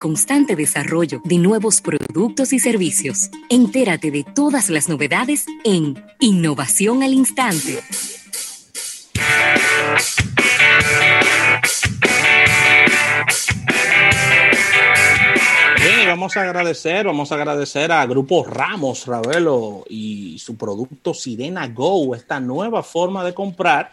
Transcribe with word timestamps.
constante 0.00 0.56
desarrollo 0.56 1.20
de 1.24 1.36
nuevos 1.36 1.82
productos 1.82 2.54
y 2.54 2.58
servicios. 2.58 3.28
Entérate 3.50 4.10
de 4.10 4.24
todas 4.24 4.70
las 4.70 4.88
novedades 4.88 5.44
en 5.62 6.02
Innovación 6.20 7.02
al 7.02 7.12
Instante. 7.12 7.82
Bien, 15.76 16.06
vamos 16.06 16.34
a 16.34 16.42
agradecer, 16.44 17.04
vamos 17.04 17.30
a 17.30 17.34
agradecer 17.34 17.92
a 17.92 18.06
Grupo 18.06 18.42
Ramos 18.44 19.06
Ravelo 19.06 19.84
y 19.90 20.38
su 20.38 20.56
producto 20.56 21.12
Sirena 21.12 21.68
Go, 21.68 22.14
esta 22.14 22.40
nueva 22.40 22.82
forma 22.82 23.22
de 23.22 23.34
comprar 23.34 23.92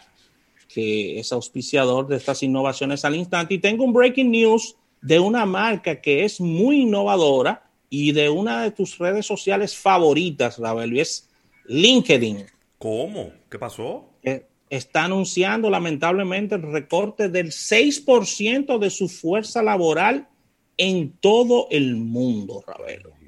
que 0.68 1.18
es 1.18 1.32
auspiciador 1.32 2.06
de 2.06 2.16
estas 2.16 2.42
innovaciones 2.42 3.04
al 3.04 3.14
instante. 3.14 3.54
Y 3.54 3.58
tengo 3.58 3.84
un 3.84 3.92
breaking 3.92 4.30
news 4.30 4.74
de 5.00 5.20
una 5.20 5.46
marca 5.46 6.00
que 6.00 6.24
es 6.24 6.40
muy 6.40 6.82
innovadora 6.82 7.70
y 7.90 8.12
de 8.12 8.28
una 8.28 8.62
de 8.62 8.70
tus 8.70 8.98
redes 8.98 9.26
sociales 9.26 9.76
favoritas, 9.76 10.58
Ravelo, 10.58 10.96
y 10.96 11.00
es 11.00 11.28
LinkedIn. 11.66 12.46
¿Cómo? 12.78 13.32
¿Qué 13.50 13.58
pasó? 13.58 14.10
Eh, 14.22 14.46
está 14.70 15.04
anunciando 15.04 15.70
lamentablemente 15.70 16.56
el 16.56 16.62
recorte 16.62 17.28
del 17.28 17.48
6% 17.48 18.78
de 18.78 18.90
su 18.90 19.08
fuerza 19.08 19.62
laboral 19.62 20.28
en 20.76 21.12
todo 21.20 21.66
el 21.70 21.96
mundo, 21.96 22.62
Ravelo. 22.66 23.18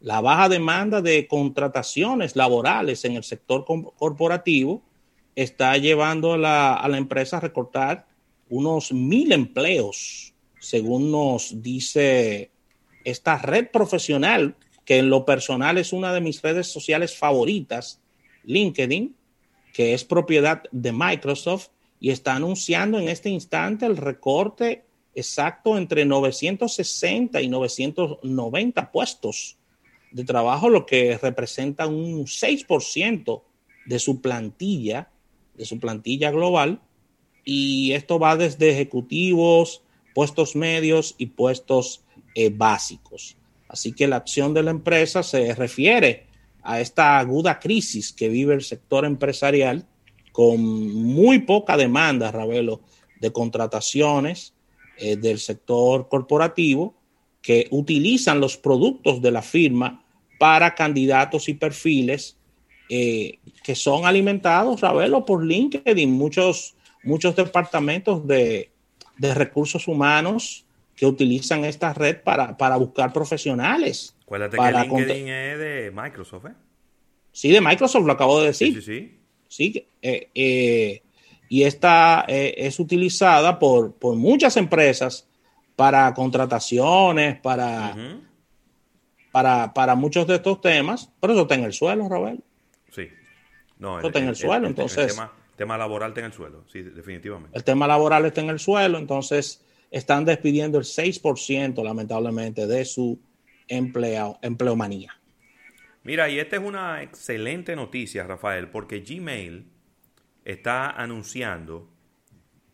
La 0.00 0.20
baja 0.20 0.48
demanda 0.48 1.02
de 1.02 1.26
contrataciones 1.26 2.36
laborales 2.36 3.04
en 3.04 3.16
el 3.16 3.24
sector 3.24 3.64
corporativo 3.64 4.82
está 5.34 5.76
llevando 5.78 6.34
a 6.34 6.38
la, 6.38 6.74
a 6.74 6.88
la 6.88 6.98
empresa 6.98 7.38
a 7.38 7.40
recortar 7.40 8.06
unos 8.48 8.92
mil 8.92 9.32
empleos, 9.32 10.32
según 10.66 11.12
nos 11.12 11.62
dice 11.62 12.50
esta 13.04 13.38
red 13.38 13.68
profesional, 13.70 14.56
que 14.84 14.98
en 14.98 15.10
lo 15.10 15.24
personal 15.24 15.78
es 15.78 15.92
una 15.92 16.12
de 16.12 16.20
mis 16.20 16.42
redes 16.42 16.66
sociales 16.66 17.16
favoritas, 17.16 18.00
LinkedIn, 18.44 19.14
que 19.72 19.94
es 19.94 20.02
propiedad 20.02 20.64
de 20.72 20.90
Microsoft 20.90 21.68
y 22.00 22.10
está 22.10 22.34
anunciando 22.34 22.98
en 22.98 23.08
este 23.08 23.28
instante 23.28 23.86
el 23.86 23.96
recorte 23.96 24.84
exacto 25.14 25.78
entre 25.78 26.04
960 26.04 27.40
y 27.40 27.48
990 27.48 28.90
puestos 28.90 29.58
de 30.10 30.24
trabajo, 30.24 30.68
lo 30.68 30.84
que 30.84 31.16
representa 31.16 31.86
un 31.86 32.26
6% 32.26 33.42
de 33.86 33.98
su 34.00 34.20
plantilla, 34.20 35.10
de 35.54 35.64
su 35.64 35.78
plantilla 35.78 36.32
global. 36.32 36.80
Y 37.44 37.92
esto 37.92 38.18
va 38.18 38.36
desde 38.36 38.70
ejecutivos, 38.70 39.82
puestos 40.16 40.56
medios 40.56 41.14
y 41.18 41.26
puestos 41.26 42.02
eh, 42.34 42.48
básicos. 42.48 43.36
Así 43.68 43.92
que 43.92 44.06
la 44.06 44.16
acción 44.16 44.54
de 44.54 44.62
la 44.62 44.70
empresa 44.70 45.22
se 45.22 45.54
refiere 45.54 46.24
a 46.62 46.80
esta 46.80 47.18
aguda 47.18 47.58
crisis 47.58 48.14
que 48.14 48.30
vive 48.30 48.54
el 48.54 48.62
sector 48.62 49.04
empresarial 49.04 49.84
con 50.32 50.58
muy 50.58 51.40
poca 51.40 51.76
demanda, 51.76 52.32
Ravelo, 52.32 52.80
de 53.20 53.30
contrataciones 53.30 54.54
eh, 54.96 55.16
del 55.16 55.38
sector 55.38 56.08
corporativo 56.08 56.94
que 57.42 57.68
utilizan 57.70 58.40
los 58.40 58.56
productos 58.56 59.20
de 59.20 59.32
la 59.32 59.42
firma 59.42 60.02
para 60.38 60.74
candidatos 60.74 61.46
y 61.50 61.54
perfiles 61.54 62.38
eh, 62.88 63.38
que 63.62 63.74
son 63.74 64.06
alimentados, 64.06 64.80
Ravelo, 64.80 65.26
por 65.26 65.44
LinkedIn. 65.44 66.10
Muchos, 66.10 66.74
muchos 67.04 67.36
departamentos 67.36 68.26
de, 68.26 68.70
recursos 69.18 69.88
humanos 69.88 70.64
que 70.94 71.06
utilizan 71.06 71.64
esta 71.64 71.92
red 71.92 72.22
para, 72.22 72.56
para 72.56 72.76
buscar 72.76 73.12
profesionales. 73.12 74.16
Acuérdate 74.22 74.56
que 74.56 74.72
LinkedIn 74.72 75.28
es 75.28 75.58
de 75.58 75.92
Microsoft, 75.94 76.46
¿eh? 76.46 76.54
Sí, 77.32 77.50
de 77.50 77.60
Microsoft, 77.60 78.06
lo 78.06 78.12
acabo 78.12 78.40
de 78.40 78.46
decir. 78.46 78.74
Sí, 78.74 78.80
sí, 78.80 79.18
sí. 79.48 79.72
sí 79.72 79.88
eh, 80.00 81.02
y 81.48 81.62
esta 81.62 82.24
eh, 82.26 82.54
es 82.56 82.80
utilizada 82.80 83.58
por, 83.58 83.94
muchas 84.16 84.56
empresas 84.56 85.28
para 85.76 86.12
contrataciones, 86.14 87.38
para, 87.40 87.94
para, 89.30 89.94
muchos 89.94 90.26
de 90.26 90.36
estos 90.36 90.60
temas, 90.60 91.12
pero 91.20 91.34
eso 91.34 91.42
está 91.42 91.54
en 91.56 91.64
el 91.64 91.72
suelo, 91.72 92.08
Robert. 92.08 92.40
Sí. 92.90 93.08
No, 93.78 93.98
eso 93.98 94.06
está 94.08 94.18
en 94.18 94.28
el, 94.28 94.36
suelo, 94.36 94.66
entonces... 94.66 95.16
tema, 95.56 95.76
laboral 95.76 96.10
está 96.10 96.20
en 96.20 96.26
el 96.26 96.32
suelo, 96.32 96.64
sí, 96.70 96.82
definitivamente. 96.82 97.56
El 97.56 97.64
tema 97.64 97.86
laboral 97.86 98.24
está 98.26 98.40
en 98.40 98.50
el 98.50 98.58
suelo, 98.58 98.98
entonces 98.98 99.64
están 99.90 100.24
despidiendo 100.24 100.78
el 100.78 100.84
6%, 100.84 101.82
lamentablemente, 101.82 102.66
de 102.66 102.84
su 102.84 103.18
empleo, 103.68 104.38
empleomanía. 104.42 105.18
Mira, 106.02 106.28
y 106.28 106.38
esta 106.38 106.56
es 106.56 106.62
una 106.62 107.02
excelente 107.02 107.74
noticia, 107.74 108.24
Rafael, 108.24 108.68
porque 108.68 109.00
Gmail 109.00 109.66
está 110.44 110.90
anunciando 110.90 111.88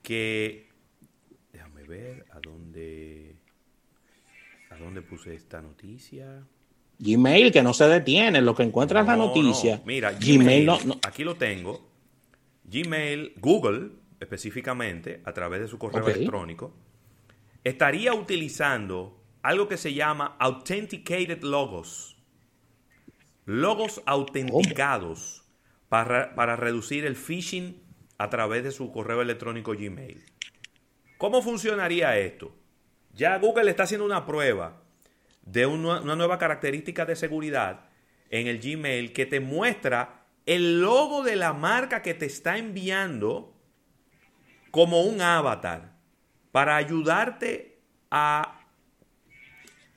que... 0.02 0.68
Déjame 1.52 1.84
ver 1.84 2.26
a 2.30 2.40
dónde... 2.40 3.36
¿A 4.70 4.76
dónde 4.76 5.02
puse 5.02 5.34
esta 5.34 5.62
noticia? 5.62 6.44
Gmail, 6.98 7.52
que 7.52 7.62
no 7.62 7.74
se 7.74 7.88
detiene, 7.88 8.40
lo 8.40 8.54
que 8.54 8.62
encuentras 8.62 9.06
la 9.06 9.16
noticia. 9.16 9.80
Mira, 9.84 10.12
Gmail, 10.12 10.70
aquí 11.06 11.24
lo 11.24 11.34
tengo. 11.34 11.91
Gmail, 12.72 13.34
Google 13.36 13.90
específicamente, 14.18 15.20
a 15.24 15.32
través 15.32 15.60
de 15.60 15.68
su 15.68 15.78
correo 15.78 16.08
electrónico, 16.08 16.74
estaría 17.64 18.14
utilizando 18.14 19.20
algo 19.42 19.68
que 19.68 19.76
se 19.76 19.92
llama 19.92 20.36
Authenticated 20.38 21.42
Logos. 21.42 22.16
Logos 23.44 24.00
autenticados 24.06 25.44
para, 25.88 26.56
reducir 26.56 27.04
el 27.04 27.16
phishing 27.16 27.82
a 28.16 28.30
través 28.30 28.64
de 28.64 28.70
su 28.70 28.90
correo 28.90 29.20
electrónico 29.20 29.72
Gmail. 29.72 30.24
¿Cómo 31.18 31.42
funcionaría 31.42 32.16
esto? 32.18 32.54
Ya 33.12 33.36
Google 33.38 33.68
está 33.68 33.82
haciendo 33.82 34.06
una 34.06 34.24
prueba 34.24 34.80
de 35.42 35.66
una, 35.66 36.00
nueva 36.00 36.38
característica 36.38 37.04
de 37.04 37.16
seguridad 37.16 37.90
en 38.30 38.46
el 38.46 38.60
Gmail 38.60 39.12
que 39.12 39.26
te 39.26 39.40
muestra 39.40 40.21
el 40.46 40.80
logo 40.80 41.22
de 41.22 41.36
la 41.36 41.52
marca 41.52 42.02
que 42.02 42.14
te 42.14 42.26
está 42.26 42.58
enviando 42.58 43.54
como 44.70 45.02
un 45.02 45.20
avatar 45.20 45.92
para 46.50 46.76
ayudarte 46.76 47.78
a 48.10 48.66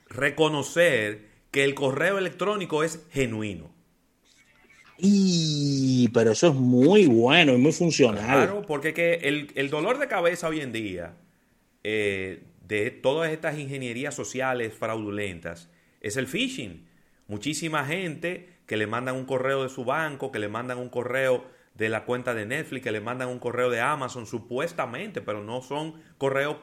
reconocer 0.08 1.30
que 1.52 1.64
el 1.64 1.74
correo 1.74 2.18
electrónico 2.18 2.84
es 2.84 3.06
genuino. 3.12 3.74
Y, 4.98 6.10
pero 6.14 6.32
eso 6.32 6.50
es 6.50 6.56
muy 6.56 7.06
bueno 7.06 7.54
y 7.54 7.58
muy 7.58 7.74
funcional. 7.74 8.24
Claro, 8.24 8.62
porque 8.66 8.94
que 8.94 9.16
el, 9.56 9.70
dolor 9.70 10.00
de 10.00 10.08
cabeza 10.08 10.48
hoy 10.48 10.62
en 10.62 10.72
día 10.72 11.18
eh, 11.84 12.44
de 12.66 12.92
todas 12.92 13.32
estas 13.32 13.58
ingenierías 13.60 14.16
sociales 14.16 14.74
fraudulentas 14.74 15.70
es 16.00 16.16
el 16.16 16.28
phishing. 16.28 16.88
Muchísima 17.28 17.86
gente 17.86 18.55
que 18.66 18.78
le 18.78 18.88
mandan 18.88 19.16
un 19.16 19.26
correo 19.26 19.64
de 19.64 19.70
su 19.70 19.86
banco, 19.86 20.32
que 20.32 20.40
le 20.40 20.48
mandan 20.48 20.78
un 20.78 20.90
correo 20.90 21.46
de 21.76 21.90
la 21.90 22.06
cuenta 22.06 22.34
de 22.34 22.46
Netflix, 22.46 22.84
que 22.84 22.92
le 22.92 23.02
mandan 23.02 23.28
un 23.28 23.40
correo 23.40 23.70
de 23.70 23.82
Amazon, 23.82 24.26
supuestamente, 24.26 25.22
pero 25.22 25.44
no 25.44 25.62
son 25.62 26.02
correos 26.18 26.58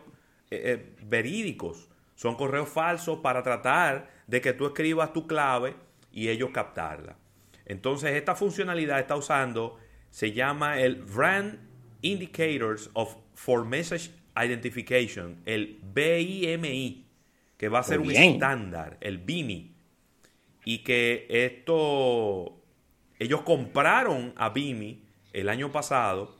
eh, 0.50 0.62
eh, 0.64 0.96
verídicos. 1.04 1.88
Son 2.14 2.36
correos 2.36 2.68
falsos 2.68 3.18
para 3.18 3.42
tratar 3.42 4.10
de 4.26 4.40
que 4.40 4.52
tú 4.52 4.66
escribas 4.66 5.12
tu 5.12 5.26
clave 5.26 5.74
y 6.12 6.28
ellos 6.28 6.50
captarla. 6.52 7.16
Entonces, 7.64 8.12
esta 8.12 8.34
funcionalidad 8.34 8.98
está 8.98 9.16
usando, 9.16 9.78
se 10.10 10.32
llama 10.32 10.80
el 10.80 10.96
Brand 10.96 11.58
Indicators 12.02 12.90
of 12.94 13.16
for 13.34 13.64
Message 13.64 14.10
Identification, 14.36 15.42
el 15.44 15.78
BIMI, 15.82 17.06
que 17.56 17.68
va 17.68 17.80
a 17.80 17.82
ser 17.82 18.00
un 18.00 18.10
estándar, 18.10 18.98
el 19.00 19.18
BIMI. 19.18 19.71
Y 20.64 20.78
que 20.78 21.26
esto, 21.28 22.60
ellos 23.18 23.42
compraron 23.42 24.32
a 24.36 24.50
BIMI 24.50 25.04
el 25.32 25.48
año 25.48 25.72
pasado 25.72 26.36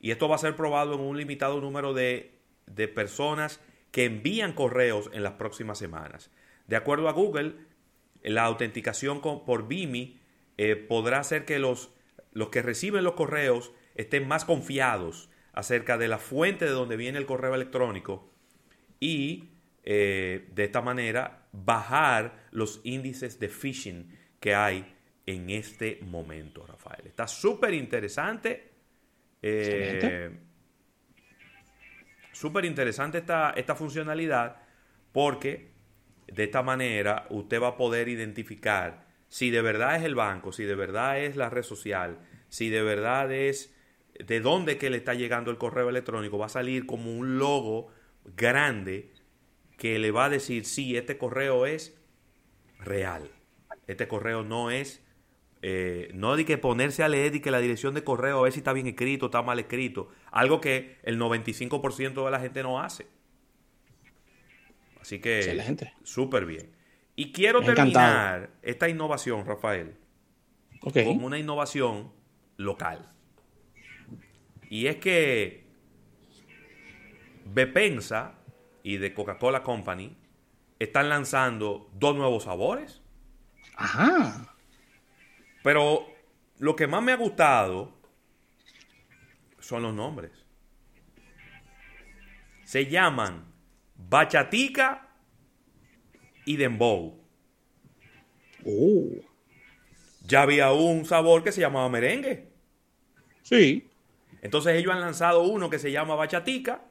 y 0.00 0.10
esto 0.10 0.28
va 0.28 0.36
a 0.36 0.38
ser 0.38 0.56
probado 0.56 0.94
en 0.94 1.00
un 1.00 1.16
limitado 1.16 1.60
número 1.60 1.92
de, 1.92 2.38
de 2.66 2.88
personas 2.88 3.60
que 3.90 4.04
envían 4.04 4.52
correos 4.52 5.10
en 5.12 5.22
las 5.22 5.32
próximas 5.34 5.78
semanas. 5.78 6.30
De 6.66 6.76
acuerdo 6.76 7.08
a 7.08 7.12
Google, 7.12 7.54
la 8.22 8.44
autenticación 8.44 9.20
por 9.20 9.68
BIMI 9.68 10.18
eh, 10.58 10.76
podrá 10.76 11.18
hacer 11.20 11.44
que 11.44 11.58
los, 11.58 11.90
los 12.32 12.48
que 12.48 12.62
reciben 12.62 13.04
los 13.04 13.14
correos 13.14 13.72
estén 13.94 14.26
más 14.26 14.44
confiados 14.44 15.30
acerca 15.52 15.96
de 15.96 16.08
la 16.08 16.18
fuente 16.18 16.64
de 16.64 16.72
donde 16.72 16.96
viene 16.96 17.18
el 17.18 17.26
correo 17.26 17.54
electrónico 17.54 18.30
y 19.00 19.50
eh, 19.84 20.48
de 20.52 20.64
esta 20.64 20.82
manera 20.82 21.45
bajar 21.64 22.48
los 22.50 22.80
índices 22.84 23.38
de 23.38 23.48
phishing 23.48 24.16
que 24.40 24.54
hay 24.54 24.94
en 25.24 25.50
este 25.50 25.98
momento, 26.02 26.66
Rafael. 26.66 27.06
Está 27.06 27.26
súper 27.26 27.74
interesante. 27.74 28.72
Eh, 29.42 30.30
súper 32.32 32.64
interesante 32.64 33.18
esta, 33.18 33.50
esta 33.56 33.74
funcionalidad 33.74 34.56
porque 35.12 35.72
de 36.26 36.44
esta 36.44 36.62
manera 36.62 37.26
usted 37.30 37.60
va 37.60 37.68
a 37.68 37.76
poder 37.76 38.08
identificar 38.08 39.06
si 39.28 39.50
de 39.50 39.62
verdad 39.62 39.96
es 39.96 40.04
el 40.04 40.14
banco, 40.14 40.52
si 40.52 40.64
de 40.64 40.74
verdad 40.74 41.18
es 41.18 41.36
la 41.36 41.50
red 41.50 41.62
social, 41.62 42.18
si 42.48 42.68
de 42.68 42.82
verdad 42.82 43.32
es 43.32 43.74
de 44.18 44.40
dónde 44.40 44.78
que 44.78 44.90
le 44.90 44.98
está 44.98 45.14
llegando 45.14 45.50
el 45.50 45.58
correo 45.58 45.88
electrónico, 45.88 46.38
va 46.38 46.46
a 46.46 46.50
salir 46.50 46.86
como 46.86 47.12
un 47.12 47.38
logo 47.38 47.88
grande 48.36 49.12
que 49.86 49.98
le 49.98 50.10
va 50.10 50.24
a 50.24 50.28
decir 50.28 50.64
si 50.64 50.96
este 50.96 51.16
correo 51.16 51.66
es 51.66 51.96
real. 52.80 53.30
Este 53.86 54.08
correo 54.08 54.42
no 54.42 54.70
es, 54.70 55.00
eh, 55.62 56.10
no 56.12 56.32
hay 56.32 56.44
que 56.44 56.58
ponerse 56.58 57.02
a 57.02 57.08
leer 57.08 57.36
y 57.36 57.40
que 57.40 57.50
la 57.50 57.60
dirección 57.60 57.94
de 57.94 58.02
correo 58.02 58.40
a 58.40 58.42
ver 58.42 58.52
si 58.52 58.58
está 58.58 58.72
bien 58.72 58.88
escrito, 58.88 59.26
está 59.26 59.42
mal 59.42 59.58
escrito. 59.58 60.08
Algo 60.32 60.60
que 60.60 60.96
el 61.02 61.20
95% 61.20 62.24
de 62.24 62.30
la 62.30 62.40
gente 62.40 62.62
no 62.62 62.80
hace. 62.80 63.06
Así 65.00 65.20
que, 65.20 65.76
súper 66.02 66.46
bien. 66.46 66.70
Y 67.14 67.30
quiero 67.30 67.62
terminar 67.62 68.50
esta 68.62 68.88
innovación, 68.88 69.46
Rafael, 69.46 69.94
con 70.80 71.22
una 71.22 71.38
innovación 71.38 72.10
local. 72.56 73.08
Y 74.68 74.88
es 74.88 74.96
que 74.96 75.64
Bepensa 77.44 78.36
y 78.86 78.98
de 78.98 79.12
Coca-Cola 79.12 79.64
Company 79.64 80.16
están 80.78 81.08
lanzando 81.08 81.90
dos 81.94 82.14
nuevos 82.14 82.44
sabores. 82.44 83.02
Ajá. 83.74 84.54
Pero 85.64 86.06
lo 86.58 86.76
que 86.76 86.86
más 86.86 87.02
me 87.02 87.10
ha 87.10 87.16
gustado 87.16 87.98
son 89.58 89.82
los 89.82 89.92
nombres. 89.92 90.30
Se 92.64 92.86
llaman 92.86 93.52
Bachatica 93.96 95.08
y 96.44 96.54
dembow. 96.54 97.20
Oh. 98.64 99.08
Ya 100.28 100.42
había 100.42 100.70
un 100.70 101.06
sabor 101.06 101.42
que 101.42 101.50
se 101.50 101.60
llamaba 101.60 101.88
merengue. 101.88 102.52
Sí. 103.42 103.90
Entonces 104.42 104.76
ellos 104.76 104.94
han 104.94 105.00
lanzado 105.00 105.42
uno 105.42 105.70
que 105.70 105.80
se 105.80 105.90
llama 105.90 106.14
bachatica 106.14 106.84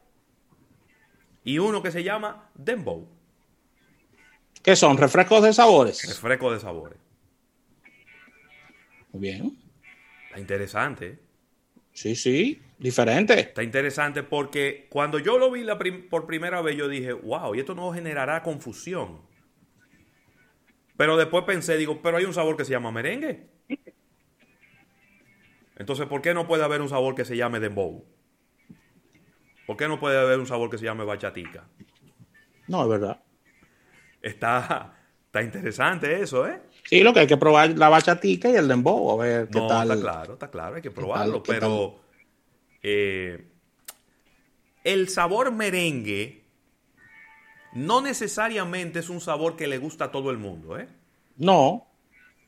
y 1.46 1.60
uno 1.60 1.82
que 1.82 1.92
se 1.92 2.04
llama 2.04 2.50
dembow. 2.56 3.08
¿Qué 4.62 4.76
son? 4.76 4.98
¿Refrescos 4.98 5.44
de 5.44 5.54
sabores? 5.54 6.06
Refrescos 6.08 6.54
de 6.54 6.60
sabores. 6.60 6.98
Muy 9.14 9.22
bien. 9.22 9.58
Está 10.28 10.40
interesante. 10.40 11.08
¿eh? 11.08 11.20
Sí, 11.94 12.16
sí, 12.16 12.62
diferente. 12.80 13.40
Está 13.40 13.64
interesante 13.64 14.24
porque 14.24 14.88
cuando 14.90 15.20
yo 15.20 15.38
lo 15.38 15.52
vi 15.52 15.64
la 15.64 15.78
por 16.10 16.26
primera 16.26 16.62
vez 16.62 16.76
yo 16.76 16.90
dije, 16.90 17.14
wow, 17.14 17.54
y 17.54 17.60
esto 17.60 17.76
no 17.76 17.94
generará 17.94 18.42
confusión. 18.42 19.22
Pero 20.98 21.16
después 21.16 21.44
pensé, 21.46 21.78
digo, 21.78 22.02
pero 22.02 22.18
hay 22.18 22.26
un 22.26 22.34
sabor 22.34 22.58
que 22.58 22.66
se 22.66 22.72
llama 22.72 22.92
merengue. 22.92 23.48
Entonces, 25.78 26.08
¿por 26.08 26.22
qué 26.22 26.34
no 26.34 26.48
puede 26.48 26.64
haber 26.64 26.82
un 26.82 26.90
sabor 26.90 27.16
que 27.16 27.26
se 27.26 27.38
llame 27.38 27.60
dembow? 27.60 28.04
¿Por 29.66 29.78
qué 29.78 29.88
no 29.88 30.00
puede 30.00 30.20
haber 30.20 30.40
un 30.40 30.48
sabor 30.48 30.70
que 30.70 30.78
se 30.78 30.86
llame 30.86 31.04
bachatica? 31.04 31.64
No, 32.68 32.84
es 32.84 32.90
verdad. 32.90 33.22
Está, 34.22 34.96
está 35.26 35.42
interesante 35.42 36.22
eso, 36.22 36.48
¿eh? 36.48 36.62
Sí, 36.84 37.02
lo 37.02 37.14
que 37.14 37.22
hay 37.22 37.28
que 37.28 37.38
probar 37.38 37.78
la 37.78 37.90
bachatica 37.90 38.50
y 38.50 38.56
el 38.56 38.68
dembow, 38.68 39.12
a 39.12 39.24
ver 39.24 39.50
qué 39.50 39.60
no, 39.60 39.68
tal. 39.68 39.92
Está 39.92 40.02
claro, 40.02 40.34
está 40.34 40.52
claro, 40.52 40.76
hay 40.76 40.82
que 40.82 40.92
probarlo, 40.92 41.42
pero 41.42 42.00
eh, 42.82 43.44
el 44.84 45.10
sabor 45.10 45.52
merengue 45.52 46.44
no 47.74 48.02
necesariamente 48.02 49.00
es 49.00 49.10
un 49.10 49.20
sabor 49.20 49.56
que 49.56 49.68
le 49.68 49.78
gusta 49.78 50.06
a 50.06 50.12
todo 50.12 50.32
el 50.32 50.38
mundo, 50.38 50.78
¿eh? 50.78 50.88
No. 51.38 51.88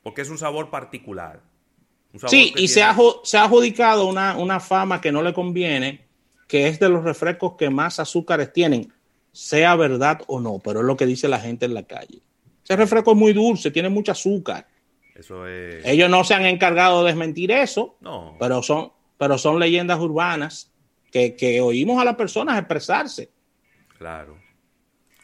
Porque 0.04 0.22
es 0.22 0.30
un 0.30 0.38
sabor 0.38 0.70
particular. 0.70 1.42
sí, 2.28 2.54
y 2.56 2.70
se, 2.70 2.82
ha, 2.82 2.96
se, 3.24 3.38
ha, 3.38 3.44
adjudicado 3.44 4.06
una, 4.06 4.38
una 4.38 4.60
fama 4.60 5.02
que 5.02 5.12
no 5.12 5.22
le 5.22 5.34
conviene, 5.34 6.07
que 6.48 6.68
es 6.68 6.80
de 6.80 6.90
los 6.90 7.04
refrescos 7.04 7.56
que 7.58 7.70
más 7.70 8.00
azúcares 8.00 8.54
tienen, 8.54 8.92
sea 9.32 9.76
verdad 9.76 10.22
o 10.28 10.40
no, 10.40 10.60
pero 10.60 10.80
es 10.80 10.86
lo 10.86 10.98
que 10.98 11.06
dice 11.06 11.28
la 11.28 11.40
gente 11.40 11.66
en 11.66 11.74
la 11.74 11.84
calle. 11.84 12.22
Ese 12.64 12.76
refresco 12.76 13.12
es 13.12 13.18
muy 13.18 13.34
dulce, 13.34 13.72
tiene 13.72 13.90
mucho 13.90 14.12
azúcar. 14.12 14.68
Eso 15.14 15.48
es... 15.48 15.86
Ellos 15.86 16.10
no 16.10 16.24
se 16.24 16.34
han 16.34 16.46
encargado 16.46 17.04
de 17.04 17.12
desmentir 17.12 17.52
eso, 17.52 17.98
no. 18.02 18.36
pero, 18.40 18.64
son, 18.64 18.92
pero 19.18 19.38
son 19.38 19.60
leyendas 19.60 20.00
urbanas 20.00 20.72
que, 21.12 21.36
que 21.36 21.62
oímos 21.62 22.02
a 22.02 22.06
las 22.06 22.16
personas 22.16 22.58
expresarse. 22.58 23.30
Claro. 23.98 24.38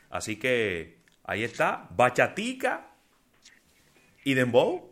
Así 0.09 0.37
que 0.37 0.99
ahí 1.23 1.43
está, 1.43 1.87
bachatica 1.95 2.91
y 4.23 4.33
dembow. 4.33 4.89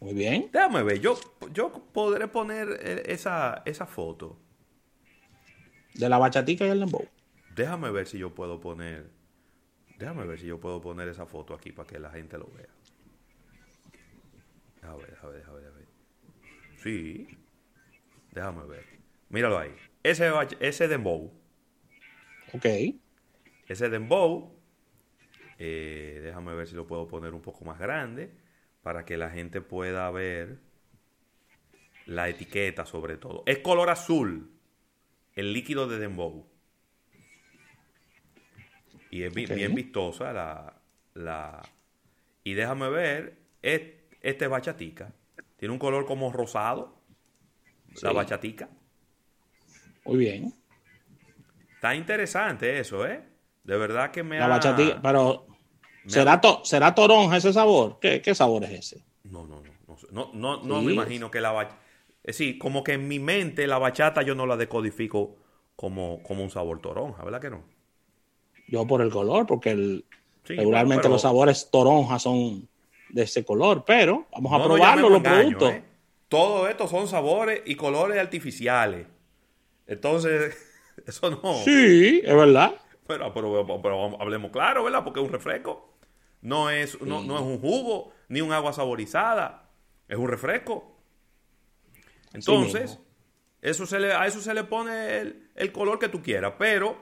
Muy 0.00 0.14
bien. 0.14 0.48
Déjame 0.52 0.82
ver, 0.82 1.00
yo, 1.00 1.18
yo 1.52 1.70
podré 1.92 2.26
poner 2.26 2.68
eh, 2.80 3.02
esa, 3.06 3.62
esa 3.66 3.86
foto. 3.86 4.38
De 5.94 6.08
la 6.08 6.18
bachatica 6.18 6.66
y 6.66 6.70
el 6.70 6.80
dembow. 6.80 7.06
Déjame 7.54 7.90
ver 7.90 8.06
si 8.06 8.18
yo 8.18 8.34
puedo 8.34 8.60
poner. 8.60 9.10
Déjame 9.98 10.24
ver 10.26 10.38
si 10.38 10.46
yo 10.46 10.58
puedo 10.60 10.80
poner 10.80 11.08
esa 11.08 11.26
foto 11.26 11.54
aquí 11.54 11.72
para 11.72 11.86
que 11.86 11.98
la 11.98 12.10
gente 12.10 12.38
lo 12.38 12.50
vea. 12.52 12.68
Déjame 14.80 15.02
ver, 15.02 15.10
déjame 15.10 15.32
ver, 15.32 15.42
déjame 15.42 15.60
ver. 15.60 15.88
Sí. 16.76 17.28
Déjame 18.32 18.66
ver. 18.66 18.84
Míralo 19.28 19.58
ahí. 19.58 19.74
Ese, 20.02 20.30
ese 20.60 20.88
dembow. 20.88 21.32
Ok. 22.52 22.66
Ese 23.68 23.88
dembow, 23.88 24.56
eh, 25.58 26.20
déjame 26.22 26.54
ver 26.54 26.66
si 26.66 26.74
lo 26.74 26.86
puedo 26.86 27.06
poner 27.06 27.34
un 27.34 27.42
poco 27.42 27.64
más 27.64 27.78
grande 27.78 28.32
para 28.82 29.04
que 29.04 29.16
la 29.16 29.30
gente 29.30 29.60
pueda 29.60 30.10
ver 30.10 30.58
la 32.06 32.28
etiqueta 32.28 32.86
sobre 32.86 33.16
todo. 33.16 33.42
Es 33.46 33.58
color 33.58 33.90
azul, 33.90 34.50
el 35.40 35.52
líquido 35.52 35.88
de 35.88 35.98
dembow. 35.98 36.46
Y 39.10 39.24
es 39.24 39.34
bien 39.34 39.74
vistosa 39.74 40.32
la, 40.32 40.74
la... 41.14 41.62
Y 42.44 42.54
déjame 42.54 42.88
ver, 42.90 43.38
este 43.62 44.46
bachatica. 44.46 45.12
Tiene 45.56 45.72
un 45.72 45.78
color 45.78 46.06
como 46.06 46.32
rosado. 46.32 47.00
La 48.02 48.12
bachatica. 48.12 48.68
Muy 50.04 50.18
bien. 50.18 50.54
Está 51.74 51.94
interesante 51.94 52.78
eso, 52.78 53.06
¿eh? 53.06 53.24
De 53.64 53.76
verdad 53.76 54.10
que 54.10 54.22
me 54.22 54.38
La 54.38 54.54
ha... 54.54 55.00
pero 55.02 55.46
¿será, 56.06 56.40
¿será 56.62 56.94
toronja 56.94 57.36
ese 57.36 57.52
sabor? 57.52 57.98
¿Qué, 58.00 58.34
sabor 58.34 58.64
es 58.64 58.70
ese? 58.70 59.04
No, 59.24 59.46
no, 59.46 59.60
no. 59.60 59.70
No, 60.12 60.30
no, 60.32 60.62
no, 60.62 60.82
me 60.82 60.92
imagino 60.92 61.30
que 61.30 61.40
la 61.40 61.52
bachata... 62.24 62.32
Sí, 62.32 62.58
como 62.58 62.84
que 62.84 62.94
en 62.94 63.08
mi 63.08 63.18
mente 63.18 63.66
la 63.66 63.78
bachata 63.78 64.22
yo 64.22 64.34
no 64.34 64.46
la 64.46 64.56
decodifico 64.56 65.36
como, 65.76 66.22
como 66.22 66.42
un 66.42 66.50
sabor 66.50 66.80
toronja, 66.80 67.24
¿verdad 67.24 67.40
que 67.40 67.50
no? 67.50 67.62
Yo 68.68 68.86
por 68.86 69.00
el 69.00 69.10
color, 69.10 69.46
porque 69.46 69.70
el, 69.70 70.04
regularmente 70.44 71.08
los 71.08 71.22
sabores 71.22 71.70
toronja 71.70 72.18
son 72.18 72.68
de 73.08 73.22
ese 73.22 73.44
color, 73.44 73.84
pero 73.84 74.26
vamos 74.32 74.52
a 74.52 74.64
probarlo 74.64 75.08
los 75.08 75.22
productos. 75.22 75.72
¿eh? 75.72 75.82
Todo 76.28 76.68
esto 76.68 76.86
son 76.86 77.08
sabores 77.08 77.62
y 77.66 77.74
colores 77.74 78.18
artificiales. 78.18 79.06
Entonces, 79.86 80.56
eso 81.06 81.30
no. 81.30 81.54
Sí, 81.64 82.20
es 82.24 82.34
verdad. 82.34 82.74
Pero, 83.06 83.34
pero, 83.34 84.20
hablemos 84.20 84.52
claro, 84.52 84.84
¿verdad? 84.84 85.02
Porque 85.02 85.20
es 85.20 85.26
un 85.26 85.32
refresco. 85.32 85.96
No 86.42 86.70
es, 86.70 87.00
no, 87.02 87.20
es 87.20 87.42
un 87.42 87.58
jugo, 87.58 88.12
ni 88.28 88.40
un 88.40 88.52
agua 88.52 88.72
saborizada. 88.72 89.68
Es 90.08 90.16
un 90.16 90.28
refresco. 90.28 90.99
Entonces, 92.32 92.98
a 93.62 94.26
eso 94.26 94.40
se 94.40 94.54
le 94.54 94.64
pone 94.64 95.34
el, 95.54 95.72
color 95.72 95.98
que 95.98 96.08
tú 96.08 96.22
quieras. 96.22 96.54
Pero 96.58 96.96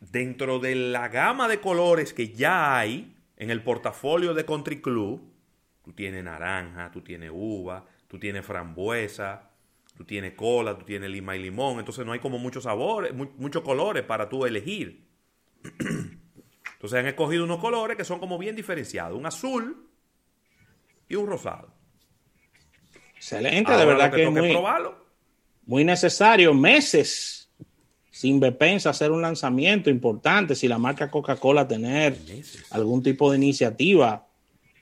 dentro 0.00 0.58
de 0.58 0.74
la 0.74 1.08
gama 1.08 1.48
de 1.48 1.60
colores 1.60 2.12
que 2.12 2.32
ya 2.32 2.78
hay 2.78 3.16
en 3.36 3.50
el 3.50 3.62
portafolio 3.62 4.34
de 4.34 4.44
Country 4.44 4.80
Club, 4.80 5.22
tú 5.84 5.92
tienes 5.92 6.24
naranja, 6.24 6.90
tú 6.90 7.02
tienes 7.02 7.30
uva, 7.32 7.86
tú 8.06 8.18
tienes 8.18 8.44
frambuesa, 8.44 9.50
tú 9.96 10.04
tienes 10.04 10.34
cola, 10.34 10.78
tú 10.78 10.84
tienes 10.84 11.10
lima 11.10 11.36
y 11.36 11.42
limón. 11.42 11.78
Entonces 11.78 12.06
no 12.06 12.12
hay 12.12 12.20
como 12.20 12.38
muchos 12.38 12.64
sabores, 12.64 13.12
muchos 13.12 13.62
colores 13.62 14.04
para 14.04 14.28
tú 14.28 14.46
elegir. 14.46 15.06
Entonces 16.74 17.00
han 17.00 17.06
escogido 17.06 17.42
unos 17.42 17.58
colores 17.58 17.96
que 17.96 18.04
son 18.04 18.20
como 18.20 18.38
bien 18.38 18.54
diferenciados, 18.54 19.18
un 19.18 19.26
azul 19.26 19.88
y 21.08 21.16
un 21.16 21.26
rosado. 21.26 21.77
Excelente, 23.18 23.72
de 23.72 23.84
verdad 23.84 24.12
que, 24.12 24.22
es 24.22 24.30
muy, 24.30 24.56
muy 25.66 25.84
necesario. 25.84 26.54
Meses 26.54 27.50
sin 28.10 28.40
Bepensa 28.40 28.90
hacer 28.90 29.10
un 29.10 29.20
lanzamiento 29.20 29.90
importante, 29.90 30.54
si 30.54 30.68
la 30.68 30.78
marca 30.78 31.10
Coca-Cola 31.10 31.66
tener 31.66 32.16
algún 32.70 33.02
tipo 33.02 33.30
de 33.30 33.36
iniciativa. 33.36 34.24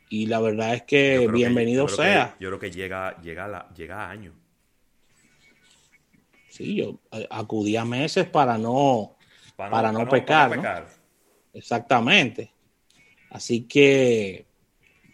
Y 0.09 0.27
la 0.27 0.41
verdad 0.41 0.75
es 0.75 0.83
que 0.83 1.27
bienvenido 1.33 1.89
sea. 1.89 2.37
yo 2.39 2.51
creo 2.51 2.61
que 2.61 2.71
llega, 2.71 3.21
llega, 3.23 3.69
llega 3.75 4.05
a 4.05 4.11
años. 4.11 4.35
Sí, 6.51 6.77
yo 6.77 7.01
acudí 7.31 7.77
a 7.77 7.85
meses 7.85 8.27
para 8.27 8.57
no 8.57 9.17
para, 9.57 9.91
no, 9.91 10.07
pecar. 10.09 10.87
Exactamente. 11.53 12.53
Así 13.31 13.63
que, 13.63 14.47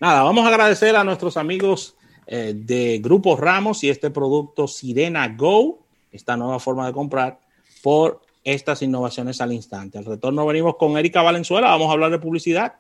nada, 0.01 0.23
vamos 0.23 0.45
a 0.45 0.49
agradecer 0.49 0.95
a 0.97 1.05
nuestros 1.05 1.37
amigos 1.37 1.97
eh, 2.27 2.55
de 2.55 3.01
Grupo 3.03 3.37
Ramos 3.37 3.83
y 3.85 3.91
este 3.91 4.11
producto 4.11 4.69
Sirena 4.69 5.29
Go, 5.29 5.81
esta 6.11 6.37
nueva 6.37 6.59
forma 6.61 6.87
de 6.87 6.93
comprar, 6.93 7.41
por 7.83 8.23
estas 8.45 8.83
innovaciones 8.83 9.41
al 9.41 9.53
instante. 9.53 9.99
Al 9.99 10.05
retorno 10.05 10.47
venimos 10.47 10.77
con 10.77 10.97
Erika 10.97 11.23
Valenzuela, 11.23 11.69
vamos 11.69 11.89
a 11.89 11.93
hablar 11.93 12.11
de 12.11 12.19
publicidad. 12.19 12.75